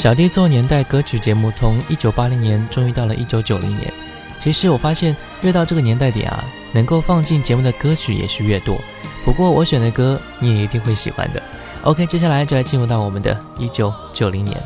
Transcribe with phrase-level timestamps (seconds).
[0.00, 3.92] 小弟做年代歌曲节目，从一九八零年终于到了一九九零年。
[4.38, 8.80] 其实我发现，越到这个年代点啊，能够放进节目的歌曲也是越多。
[9.26, 11.42] 不过我选的歌你也一定会喜欢的。
[11.82, 14.56] OK，接下来就来进入到我们的一九九零年。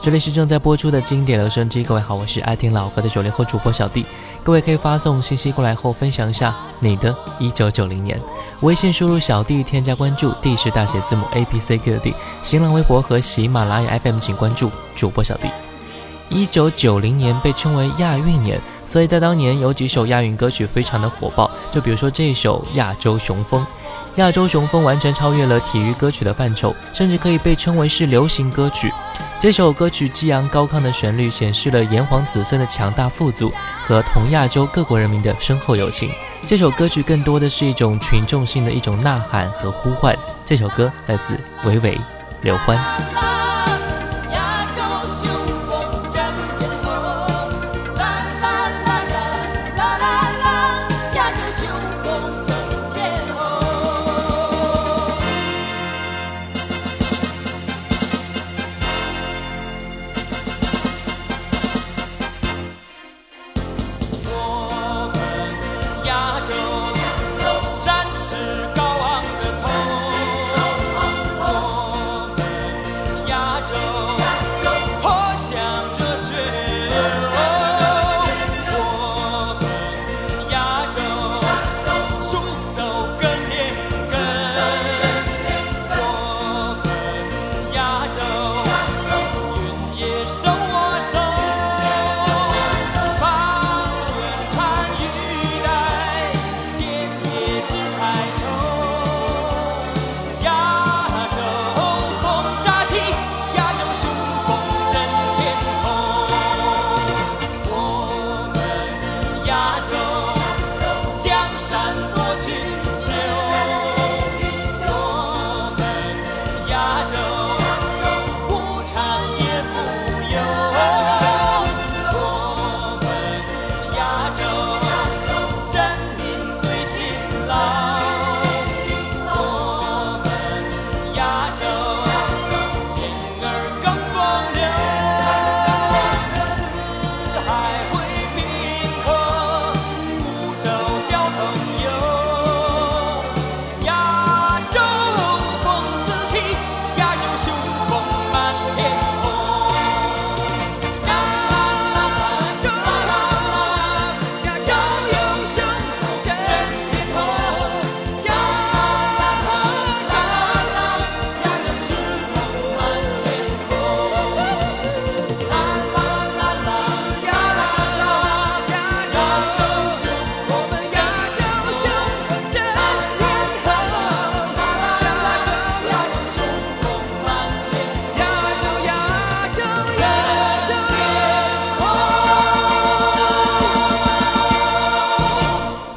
[0.00, 4.06] 这里是正在播出的经典留声机，各位好，我是爱听老歌的九零后主播小弟。
[4.46, 8.16] 各位可以发送信息过来后，分享一下你的一九九零年。
[8.60, 12.14] 微信输入小弟添加关注，D 是大写字母 A B C D 的 D。
[12.42, 15.48] 新浪微博和喜马拉雅 FM 请关注主播小弟。
[16.28, 23.60] 一九九零年被称为亚运年，所以在当年有几首亚运歌曲非常的火爆，就比如说这首《亚洲雄风》。
[24.16, 28.92] 亚洲雄风完全超越了体育歌曲的范畴，甚至可以被称为是流行歌曲。
[29.38, 33.52] 这首歌曲激昂高亢的旋律，显示了炎黄子孙的强大富足
[33.86, 36.10] 和同亚洲各国人民的深厚友情。
[36.46, 40.16] 这首歌曲更多的是一种群众性的一种呐喊和呼唤。
[40.44, 42.00] 这首歌来自维维
[42.40, 43.35] 刘欢。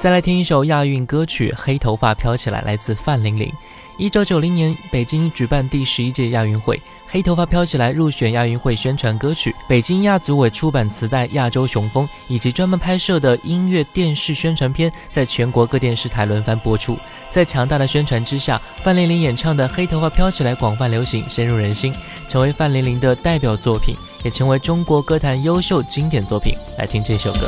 [0.09, 3.53] 再来听一首亚运歌曲《黑头发飘起来》，来自范玲玲。
[3.95, 6.77] 一九九零年，北京举办第十一届亚运会，
[7.07, 9.56] 《黑头发飘起来》入选亚运会宣传歌曲。
[9.67, 16.97] 北京亚组委出版磁带《亚洲雄风》，以及专门拍摄的音乐电视宣传片，在全国各电视台轮番播出。
[17.29, 21.94] 在强大的宣传之下，范玲玲演唱的《黑头发飘起来》广泛流行，深入人心，
[22.27, 26.56] 成为范玲玲的代表作品，也成为中国歌坛优秀经典作品。
[26.79, 27.47] 来听这首歌。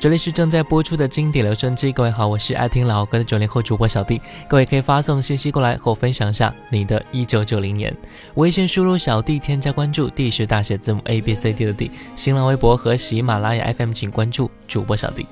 [0.00, 7.94] 这里是正在播出的经典留声机，各位好，我是爱听老歌的九零后主播小弟，各位可以发送信息过来和我分享一下你的一九九零年，
[8.36, 15.26] 微信输入小弟添加关注，D 是大写字母 A B C D 的 D，新浪微博和喜马拉雅 FM 请关注主播小弟。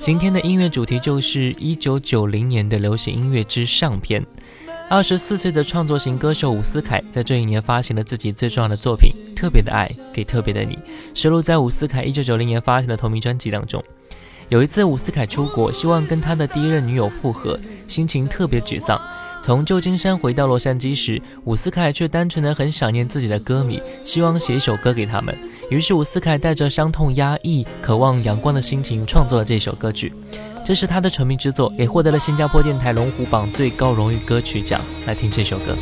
[0.00, 4.26] 今天的音乐主题就是一九九零年的流行音乐之上篇。
[4.88, 10.74] 二十四岁的创作型歌手伍思凯在这一年发行了自己最重要的作品《特别的爱给特别的你》，
[11.14, 13.80] 收录在伍思凯一九九零年发行的同名专辑当中。
[14.50, 19.00] 有一次，伍思凯出国，希望跟他的第一任女友复合，心情特别沮丧。
[19.40, 25.32] 从旧金山回到洛杉矶时，伍思凯却单纯的很想念自己的歌迷，希望写一首歌给他们。
[25.70, 30.12] 于是，伍思凯带着伤痛、压抑、渴望阳光的心情，创作了这首歌曲。
[30.64, 34.80] 这是他的成名之作，也获得了新加坡电台龙虎榜最高荣誉歌曲奖。
[35.06, 35.76] 来听这首歌。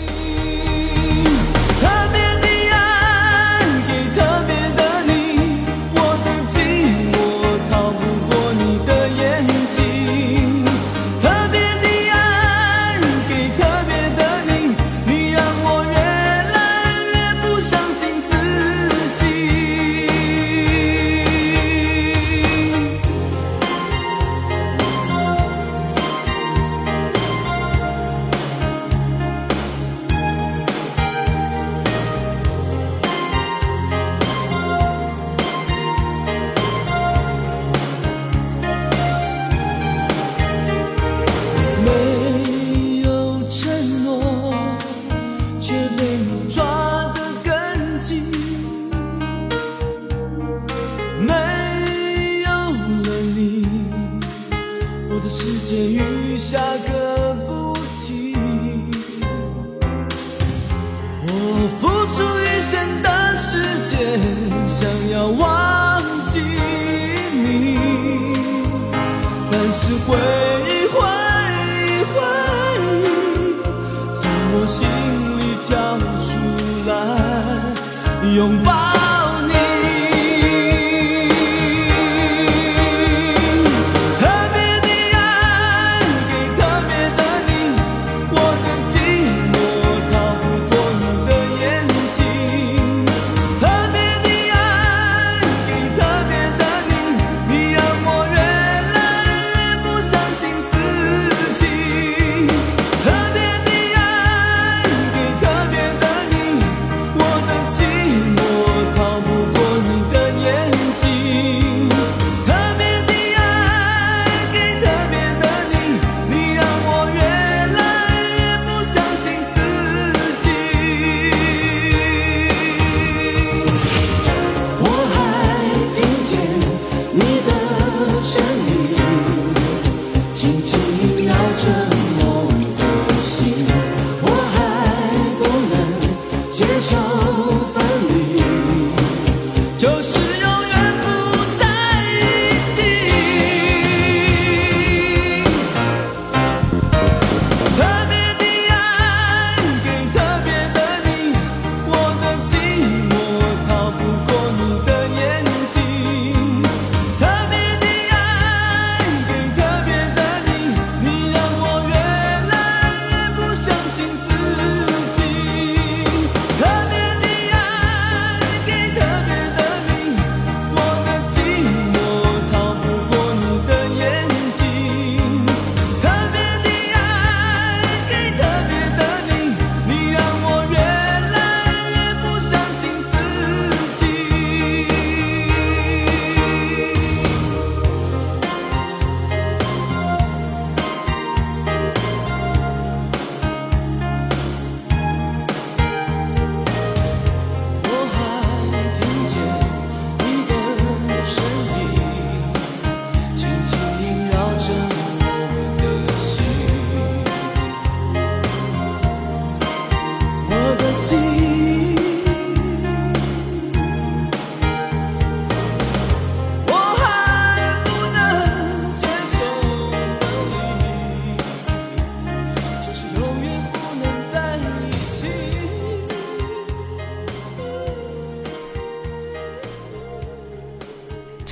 [62.08, 63.07] 拥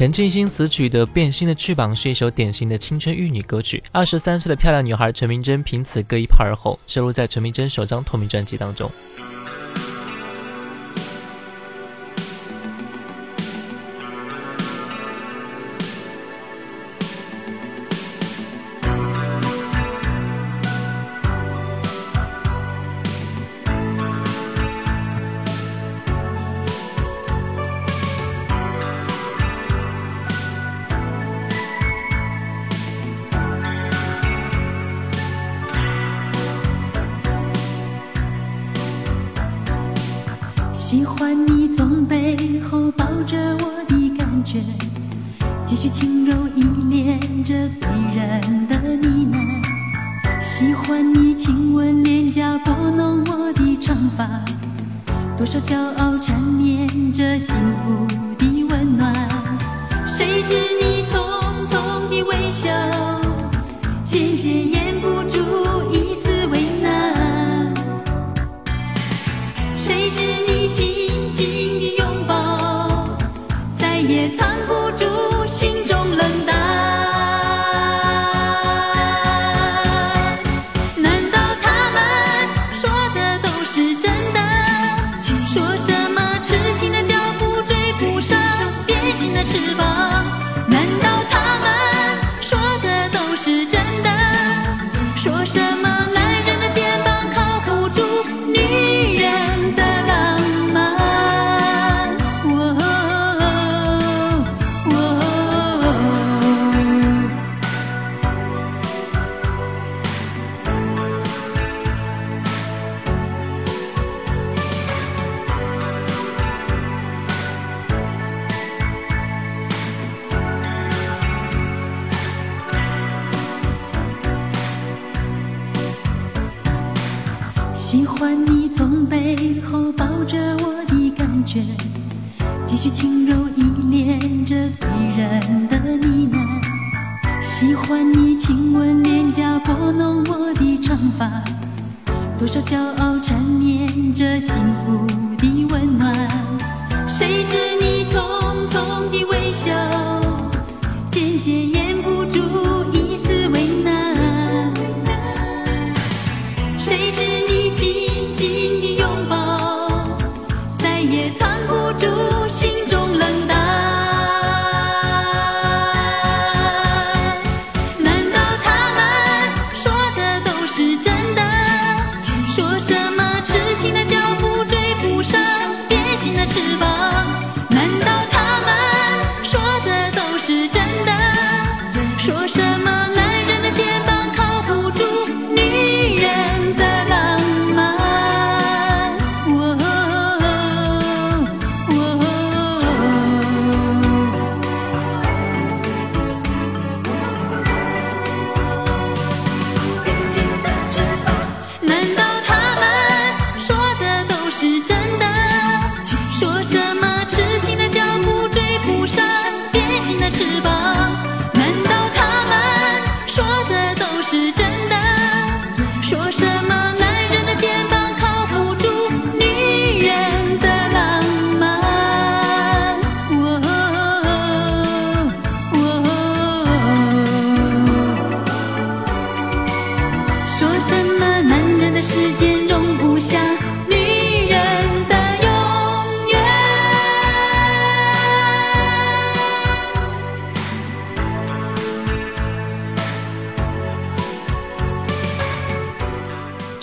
[0.07, 3.83] 陈静心词曲的《变心的翅膀》是一首典型的青春玉女歌曲。
[3.91, 8.89] 二十三岁的漂亮女孩陈明真凭此歌一炮而红，收录在陈明真首张同名专辑当中。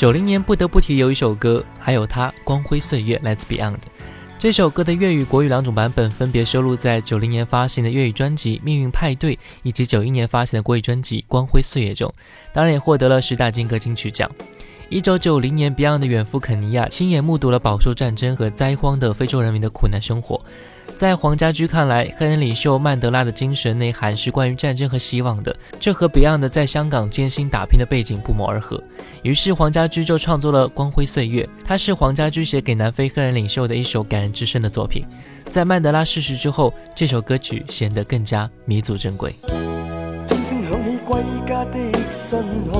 [0.04, 3.78] 九零年不得不提有一首歌，还有它《光辉岁月》来自 Beyond。
[4.38, 12.14] 这首歌的粤语、国语两种版本分别收录在九零年发行的粤语专辑《命运派对》以及九一年发行的国语专辑《光辉岁月》中，
[12.52, 14.30] 当然也获得了十大金歌金曲奖。
[14.94, 20.40] 一九九零年，Beyond 的远赴肯尼亚，亲眼目睹了饱受战争和灾荒的非洲人民的苦难生活。
[20.96, 28.80] 在黄家驹看来，黑人领袖曼德拉的精神内涵是关于战争和希望的，这和 Beyond 在香港艰辛打拼的背景不谋而合。
[29.24, 35.04] 于是黄家驹就创作了《光辉岁月》，它是黄家驹写给南非黑人领袖的一首感人至深的作品。
[35.50, 39.32] 在曼德拉逝世之后，这首歌曲显得更加弥足珍貴。
[40.28, 42.40] 鐘聲響起歸家的信
[42.72, 42.80] 號，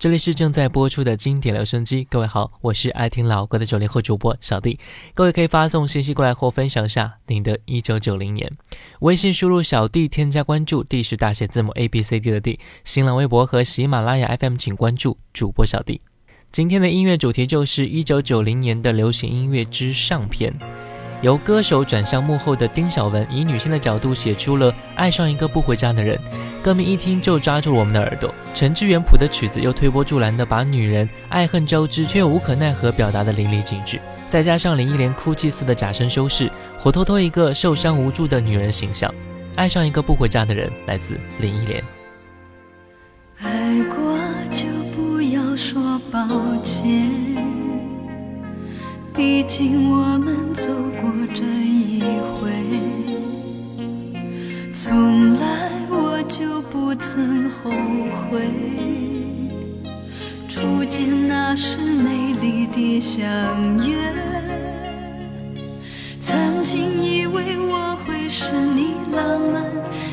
[0.00, 4.78] 这里是正在播出的经典留声机，各位好，我是爱听老歌的九零后主播小弟。
[5.12, 8.50] 各位可以发送信息过来或分享一下您的一九九零年，
[9.00, 12.58] 微信输入小弟添加关注，D 是大写字母 A B C D 的 D。
[12.82, 16.00] 新浪微博和喜马拉雅 FM 请关注主播小弟。
[16.50, 20.58] 今天的音乐主题就是一九九零年的流行音乐之上篇。
[21.22, 26.18] 由歌手转向幕后的丁晓雯，以女性的角度写出了爱上一个不回家的人，
[26.62, 28.34] 歌名一听就抓住了我们的耳朵。
[28.54, 34.00] 陈志远谱的曲子又推波助澜的把女人爱恨交织却又无可奈何表达的淋漓尽致。
[34.26, 39.12] 再加上林忆莲哭泣似的假声修饰，活脱脱一个受伤无助的女人形象。
[39.56, 41.82] 爱上一个不回家的人，来自林忆莲。
[43.42, 44.18] 爱过
[44.50, 46.20] 就不要说抱
[46.62, 47.10] 歉，
[49.14, 52.00] 毕竟我们走过这一
[52.40, 52.50] 回，
[54.72, 57.70] 从来我就不曾后
[58.30, 58.40] 悔。
[60.48, 63.20] 初见那时美丽的相
[63.86, 63.96] 约，
[66.20, 69.62] 曾经以为我会是你浪漫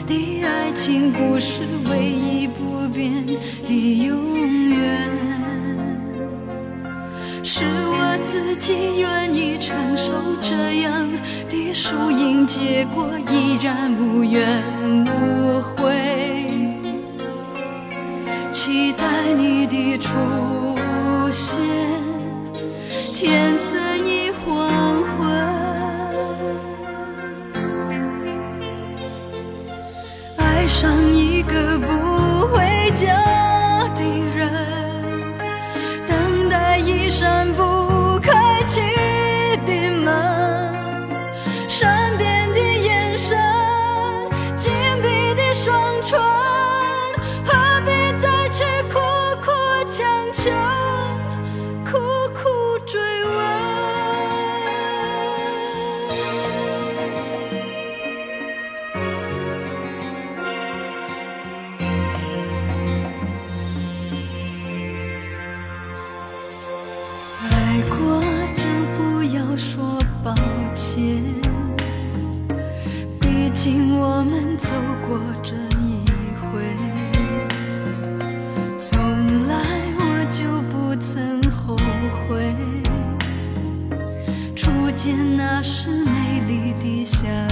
[0.08, 3.26] 的爱情故事唯一不变
[3.66, 4.67] 的永远，
[7.60, 11.10] 是我自己愿意承受这样
[11.50, 14.46] 的输赢结果，依然无怨
[15.08, 15.92] 无悔。
[18.52, 20.14] 期待你的出
[21.32, 21.58] 现，
[23.16, 23.58] 天
[87.08, 87.47] 丽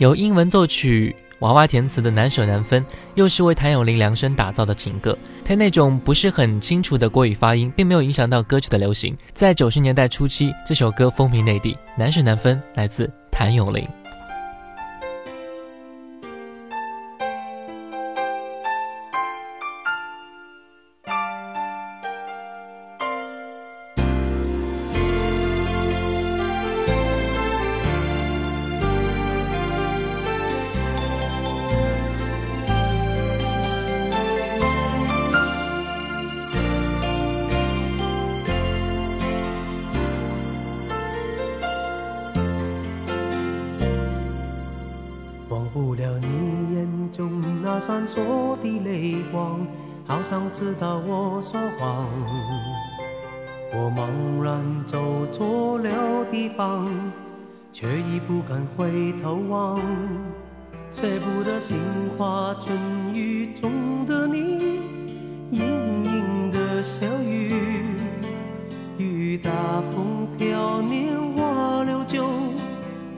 [0.00, 2.82] 由英文作曲、娃娃填词的《难舍难分》，
[3.16, 5.16] 又是为谭咏麟量身打造的情歌。
[5.44, 9.14] 他那种不是很清楚的国语发音，并没有影响到歌曲的流行。
[9.34, 13.86] 在九十年代初期，这首歌风靡内地，《难舍难分》来自谭咏麟。
[48.12, 49.64] 说的泪光，
[50.04, 52.08] 好像知道我说谎。
[53.72, 56.88] 我茫然走错了地方，
[57.72, 59.80] 却已不敢回头望。
[60.90, 61.76] 舍不得杏
[62.18, 62.76] 花春
[63.14, 63.70] 雨中
[64.06, 64.80] 的你，
[65.52, 67.54] 盈盈的小雨，
[68.98, 69.52] 雨打
[69.92, 72.24] 风飘，年华流久，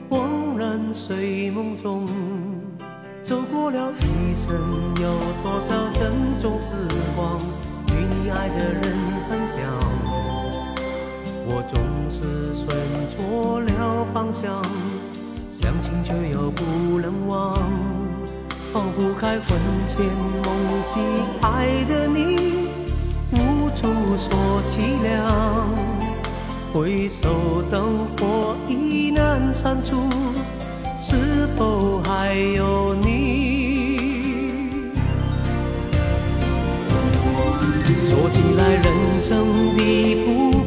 [0.07, 2.05] 恍然睡梦中。
[3.23, 4.53] 走过了一生，
[5.01, 5.07] 有
[5.41, 6.73] 多少珍重时
[7.15, 7.39] 光，
[7.87, 8.83] 与你爱的人
[9.29, 9.63] 分享。
[11.45, 11.79] 我总
[12.11, 12.67] 是选
[13.15, 14.61] 错了方向。
[15.49, 17.57] 相信却又不能忘，
[18.73, 19.57] 放不开魂
[19.87, 20.05] 牵
[20.43, 20.99] 梦系
[21.41, 22.67] 爱的你，
[23.31, 23.87] 无处
[24.19, 25.69] 说凄凉。
[26.73, 29.95] 回首灯火已难删除，
[31.05, 33.97] 是否还有你？
[38.09, 38.85] 说起来，人
[39.21, 40.62] 生的不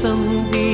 [0.00, 0.14] 身
[0.52, 0.67] 边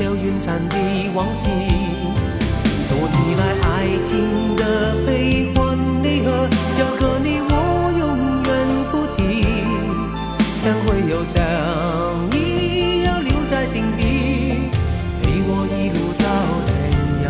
[0.00, 0.76] 烟消云散的
[1.14, 1.46] 往昔。
[2.88, 7.52] 说起来，爱情的悲欢离合，要和你我
[7.98, 8.08] 永
[8.42, 8.50] 远
[8.90, 9.18] 不提。
[10.62, 11.36] 散会又相
[12.32, 14.70] 依，要留在心底，
[15.22, 16.24] 陪我一路到
[16.66, 16.70] 天
[17.26, 17.28] 涯。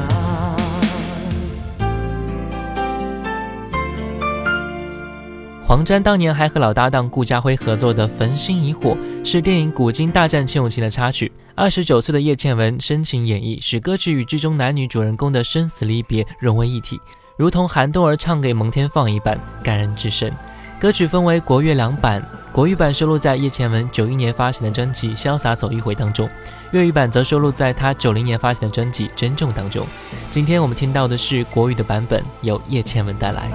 [5.66, 11.33] 黄沾当年还和老搭档顾家辉合作的《焚心以火》是电影《古今大战秦俑情》的插曲。
[11.60, 16.98] 二十九岁的叶倩文深情演绎，使歌曲与剧中男女主人公的生死离别融为一体，
[17.36, 20.32] 如同韩冬儿唱给蒙天放一般感人至深。
[20.80, 26.26] 歌曲分为国乐两版，国语版收录在叶倩文九一年发行的专辑《潇洒走一回》当中，
[26.72, 29.86] 粤语版则收录在她九零年发行的专辑《珍重》当中。
[30.30, 33.50] 今天我们听到的是国语的版本，由叶倩文带来。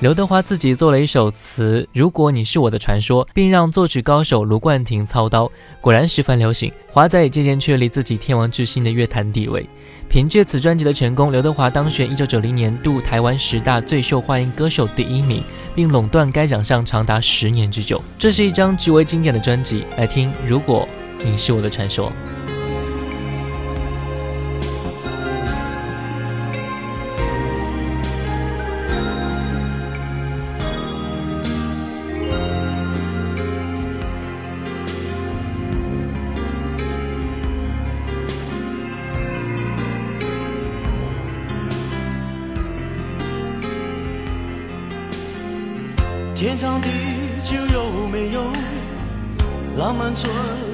[0.00, 6.72] 刘德华自己做了一首词《如果你是我的传说》，并让作曲高手卢冠廷操刀，果然十分流行。
[6.88, 9.68] 华仔也渐渐确立自己天王巨星的乐坛地位。
[10.08, 15.44] 凭借此专辑的成功，刘德华当选1990年度台湾十大最受欢迎歌手第一名，
[15.74, 18.02] 并垄断该奖项长达十年之久。
[18.18, 20.88] 这是一张极为经典的专辑，来听《如果
[21.22, 22.08] 你是我的传说》。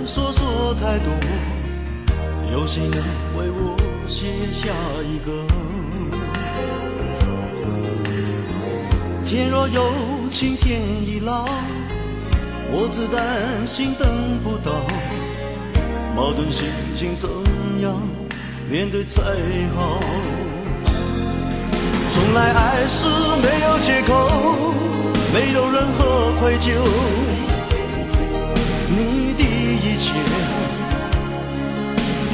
[0.07, 1.13] 说说太多？
[2.53, 2.99] 有谁能
[3.37, 4.71] 为我写下
[5.05, 5.31] 一个？
[9.27, 9.83] 天若有
[10.31, 11.45] 情天亦老，
[12.71, 14.09] 我只担心等
[14.43, 14.73] 不到。
[16.15, 17.29] 矛盾心情怎
[17.83, 18.01] 样
[18.71, 19.21] 面对才
[19.75, 20.01] 好？
[22.09, 23.09] 从来爱是
[23.43, 24.13] 没有借口。
[25.35, 26.71] 没有任何愧疚，
[29.87, 30.11] 一切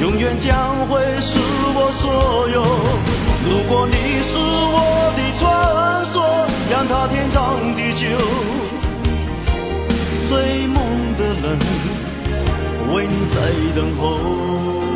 [0.01, 1.37] 永远将会是
[1.75, 2.63] 我所有。
[3.45, 3.93] 如果你
[4.23, 6.15] 是我的传说，
[6.71, 8.07] 让它天长地久。
[10.27, 10.75] 追梦
[11.15, 11.45] 的人
[12.93, 13.37] 为你在
[13.75, 14.92] 等候。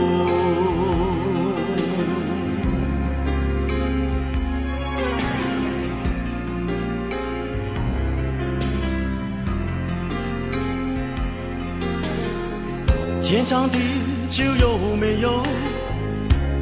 [13.48, 13.80] 天长地
[14.30, 15.42] 久有没有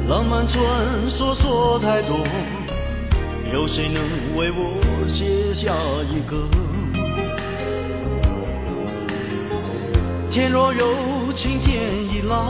[0.08, 0.62] 浪漫传
[1.10, 2.24] 说说太多？
[3.52, 4.00] 有谁能
[4.36, 5.74] 为我写下
[6.08, 6.48] 一个？
[10.30, 12.48] 天若有情天亦老，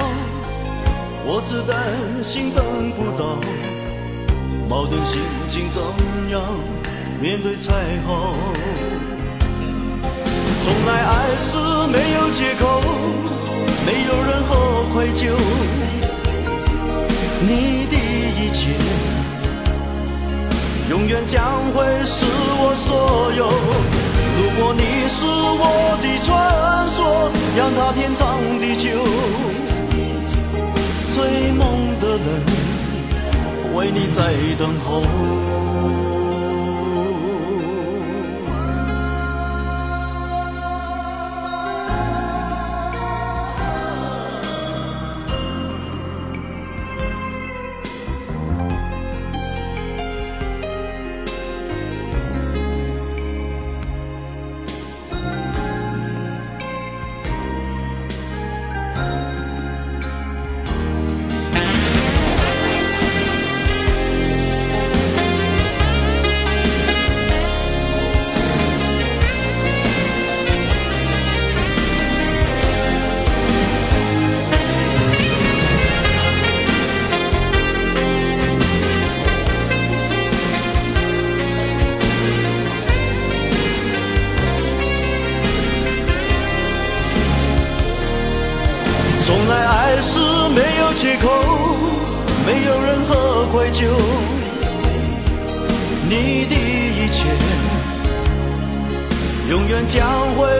[1.24, 3.40] 我只担心等不到。
[4.68, 5.18] 矛盾心
[5.48, 5.80] 情怎
[6.30, 6.42] 样
[7.22, 7.72] 面对才
[8.06, 8.34] 好？
[10.62, 11.56] 从来爱是
[11.90, 12.15] 没有
[15.16, 15.24] 何愧疚，
[17.40, 18.68] 你的一切
[20.90, 21.42] 永远将
[21.72, 22.26] 会是
[22.58, 23.48] 我所有。
[24.36, 25.62] 如果你是我
[26.02, 26.28] 的传
[26.88, 28.84] 说，让它天长地久。
[31.14, 31.64] 追梦
[31.98, 32.26] 的人
[33.74, 35.02] 为你在等候。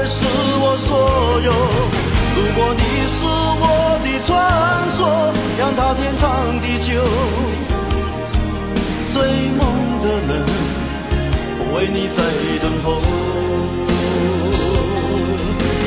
[0.07, 0.24] 是
[0.62, 1.50] 我所有。
[2.36, 3.26] 如果你是
[3.59, 3.64] 我
[4.04, 4.28] 的传
[4.94, 4.98] 说，
[5.59, 6.24] 让它天长
[6.61, 6.88] 地久。
[9.12, 9.16] 追
[9.59, 9.61] 梦
[10.02, 10.30] 的人，
[11.74, 12.22] 为你在
[12.62, 12.86] 等候。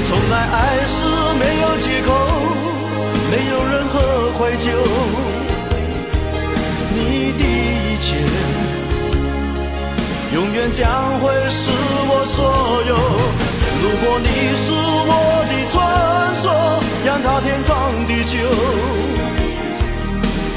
[0.08, 0.56] 从来爱
[0.86, 0.96] 是
[1.40, 2.08] 没有借口，
[3.32, 3.96] 没有任何
[4.38, 4.66] 愧疚。
[6.92, 6.98] 你
[7.38, 8.08] 的一切，
[10.34, 10.84] 永远将
[11.20, 11.72] 会是
[12.10, 12.38] 我所
[12.88, 13.49] 有。
[13.82, 15.14] 如果你是我
[15.50, 15.76] 的传
[16.36, 16.44] 说，
[17.06, 17.70] 让它天长
[18.08, 18.38] 地久。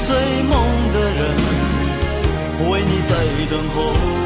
[0.05, 0.09] 追
[0.43, 0.51] 梦
[0.93, 1.19] 的人
[2.69, 3.11] 为你在
[3.49, 4.22] 等候。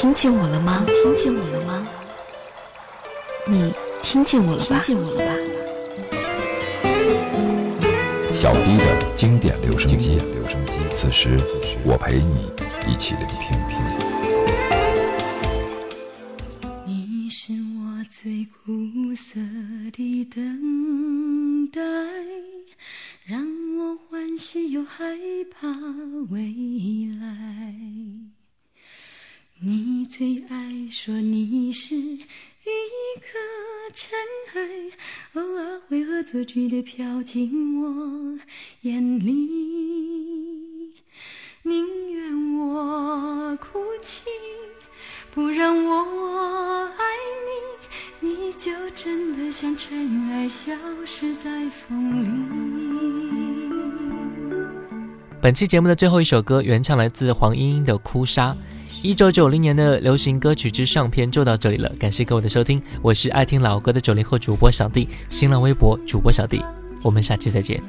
[0.00, 0.86] 听见我了吗？
[0.86, 1.84] 听见我了吗？
[3.48, 4.78] 你听见我了吧？
[4.80, 5.34] 听见我了吧？
[8.30, 10.20] 小迪的经典留声机，
[10.94, 11.36] 此时
[11.84, 12.48] 我陪你
[12.86, 13.76] 一起聆听听。
[16.86, 19.40] 你是我最苦涩
[19.90, 21.80] 的等待，
[23.24, 23.44] 让
[23.76, 25.04] 我欢喜又害
[25.50, 25.66] 怕
[26.30, 26.38] 未
[27.20, 27.74] 来。
[29.60, 31.96] 你最爱说你是。
[32.68, 33.38] 一颗
[33.94, 34.10] 尘
[34.54, 38.38] 埃，偶尔会恶作剧的飘进我
[38.82, 40.92] 眼里。
[41.62, 44.24] 宁愿我哭泣，
[45.32, 47.04] 不让我爱
[48.20, 50.70] 你，你就真的像尘埃，消
[51.06, 52.28] 失在风里。
[55.40, 58.52] 本期节目的最后一首歌，原唱来自黄莺莺的《哭砂》。
[59.00, 66.60] 一九九零年的流行歌曲之上篇就到这里了，感谢各位的收听，我是爱听老歌的九零后主播小弟，新浪微博主播小弟，
[67.04, 67.80] 我们下期再见。